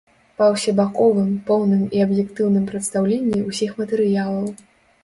Па 0.37 0.45
усебаковым, 0.53 1.27
поўным 1.51 1.83
і 1.99 2.01
аб'ектыўным 2.09 2.67
прадстаўленні 2.73 3.47
ўсіх 3.53 3.71
матэрыялаў. 3.85 4.55